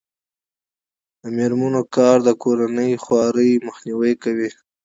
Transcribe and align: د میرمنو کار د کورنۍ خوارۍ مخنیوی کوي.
د 1.21 1.23
میرمنو 1.37 1.81
کار 1.95 2.17
د 2.27 2.29
کورنۍ 2.43 2.91
خوارۍ 3.03 3.51
مخنیوی 3.67 4.13
کوي. 4.23 4.49